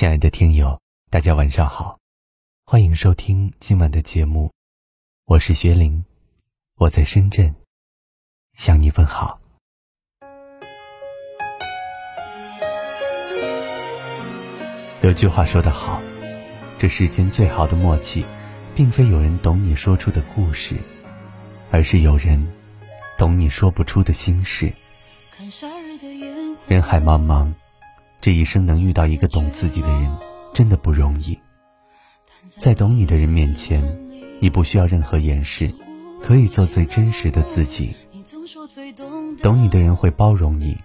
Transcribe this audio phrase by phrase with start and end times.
[0.00, 1.98] 亲爱的听友，大家晚上好，
[2.64, 4.50] 欢迎收听今晚的节目，
[5.26, 6.02] 我是薛林，
[6.76, 7.54] 我在深圳
[8.56, 9.38] 向你问好。
[15.02, 16.00] 有句话说得好，
[16.78, 18.24] 这世间最好的默契，
[18.74, 20.78] 并非有人懂你说出的故事，
[21.70, 22.42] 而是有人
[23.18, 24.72] 懂你说不出的心事。
[26.66, 27.52] 人海茫茫。
[28.20, 30.10] 这一生能遇到一个懂自己的人，
[30.52, 31.38] 真的不容易。
[32.46, 33.82] 在懂你的人面前，
[34.38, 35.72] 你不需要任何掩饰，
[36.22, 37.94] 可以做最真实的自己。
[39.42, 40.76] 懂你的人会包容你，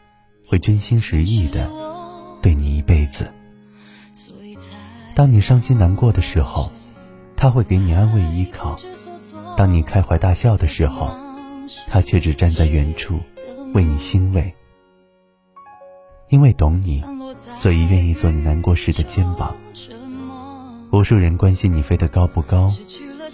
[0.47, 1.69] 会真心实意的
[2.41, 3.29] 对你一辈子。
[5.13, 6.71] 当你伤心难过的时候，
[7.35, 8.77] 他会给你安慰依靠；
[9.57, 11.11] 当你开怀大笑的时候，
[11.89, 13.19] 他却只站在远处
[13.73, 14.53] 为你欣慰。
[16.29, 17.03] 因为懂你。
[17.55, 19.55] 所以愿意做你难过时的肩膀。
[20.91, 22.71] 无数人关心你飞得高不高，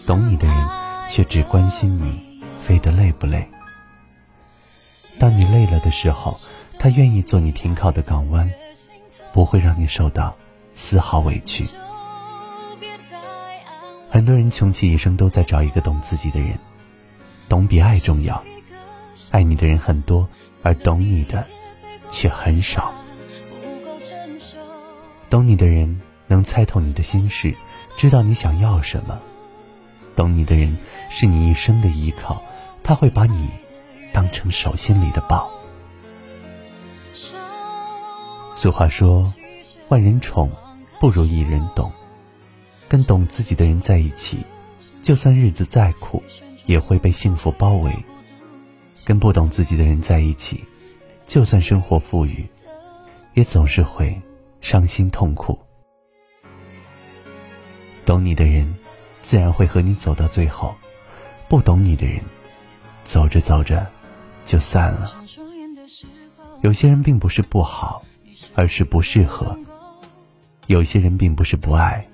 [0.08, 0.67] 懂你的人
[1.09, 3.48] 却只关心你飞得累不累。
[5.20, 6.39] 当你累了的时候，
[6.80, 8.52] 他愿意做你停靠的港湾，
[9.33, 10.36] 不会让你受到
[10.76, 11.66] 丝毫委屈。
[14.09, 16.58] 很多人穷其一生都在找一个懂自己的人，
[17.48, 18.44] 懂比爱重要。
[19.30, 20.28] 爱你的人很多，
[20.64, 21.45] 而懂你的
[22.12, 22.94] 却很少。
[25.30, 27.56] 懂你的人能猜透你的心事，
[27.98, 29.17] 知道你想要什么。
[30.16, 30.78] 懂你的人
[31.09, 32.44] 是你一生的依靠，
[32.84, 33.50] 他会把你
[34.14, 35.50] 当成手心里的宝。
[38.54, 39.23] 俗话说，
[39.88, 40.52] 万人宠
[41.00, 41.92] 不如一人懂。
[42.89, 44.39] 跟懂自己的人在一起，
[45.02, 46.22] 就算日子再苦，
[46.66, 47.94] 也会被幸福包围；
[49.06, 50.66] 跟不懂自己的人在一起，
[51.31, 52.45] 就算生活富裕，
[53.35, 54.21] 也总是会。
[54.59, 55.57] 伤心痛苦，
[58.05, 58.75] 懂你的人，
[59.21, 60.75] 自然会和你走到最后；
[61.47, 62.21] 不懂你的人，
[63.05, 63.87] 走着走着
[64.45, 65.15] 就散了。
[66.61, 68.03] 有些人并不是不好，
[68.53, 69.58] 而是不适合；
[70.67, 72.05] 有些人并不是不爱，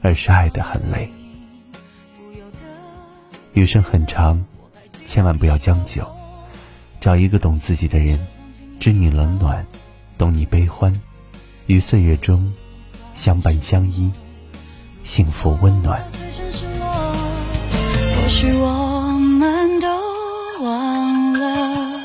[0.00, 1.10] 而是爱得很累。
[3.52, 4.42] 余生很长，
[5.06, 6.06] 千万不要将就，
[7.02, 8.16] 找一个懂自己的人，
[8.78, 9.66] 知你冷暖，
[10.16, 10.94] 懂你悲欢。
[11.66, 12.52] 于岁月中
[13.12, 14.08] 相伴相依，
[15.02, 16.00] 幸福温暖。
[18.14, 19.88] 或许我们都
[20.62, 22.00] 忘了，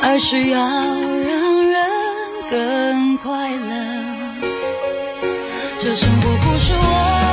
[0.00, 1.88] 爱需要让人
[2.50, 3.76] 更快乐。
[5.78, 7.29] 这生活不是我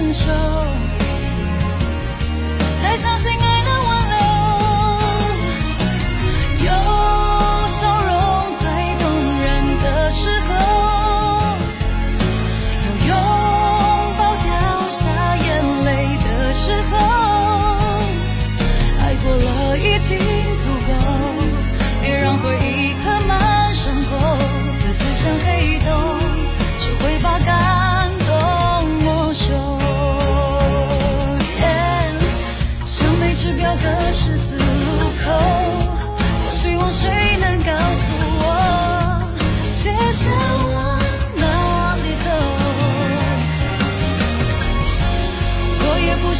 [0.00, 0.87] 分手。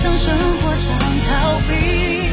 [0.00, 2.27] 想生活想逃避，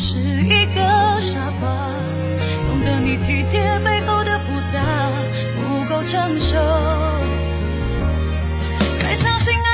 [0.00, 0.80] 是一个
[1.20, 1.68] 傻瓜，
[2.68, 4.80] 懂得你体贴背后的复杂，
[5.56, 6.54] 不够成熟。
[9.00, 9.67] 再相信爱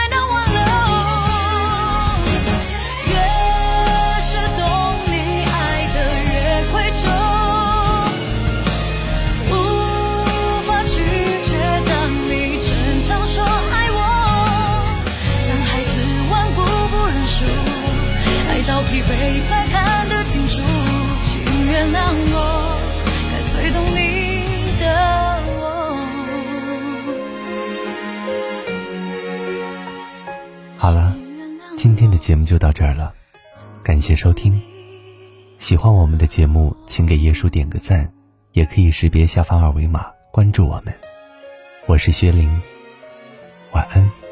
[32.35, 33.15] 我们就到这儿了。
[33.85, 34.61] 感谢收听。
[35.61, 38.13] 喜欢我们的节目请给耶稣点个赞。
[38.55, 40.95] 也可以识别下方二维码关注我们。
[41.87, 42.49] 我是薛林
[43.73, 44.24] 晚安。